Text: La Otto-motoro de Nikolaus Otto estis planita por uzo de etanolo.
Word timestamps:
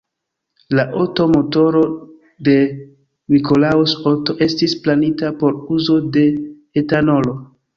La 0.77 0.85
Otto-motoro 1.01 1.83
de 2.47 2.55
Nikolaus 3.35 3.95
Otto 4.13 4.37
estis 4.49 4.75
planita 4.87 5.31
por 5.45 5.63
uzo 5.77 5.99
de 6.17 6.25
etanolo. 6.83 7.37